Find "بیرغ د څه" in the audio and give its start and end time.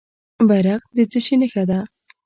0.47-1.19